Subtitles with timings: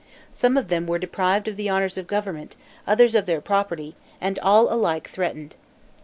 [0.31, 2.55] Some of them were deprived of the honors of government,
[2.87, 5.55] others of their property, and all alike threatened.